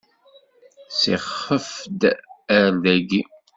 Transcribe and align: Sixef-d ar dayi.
Sixef-d 0.99 2.01
ar 2.55 2.69
dayi. 2.83 3.21